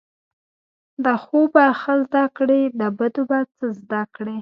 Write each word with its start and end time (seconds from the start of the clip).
د 1.03 1.05
ښو 1.23 1.39
به 1.53 1.65
ښه 1.81 1.93
زده 2.03 2.25
کړی، 2.37 2.61
د 2.79 2.81
بدو 2.97 3.23
به 3.29 3.39
څه 3.55 3.65
زده 3.81 4.03
کړی 4.15 4.37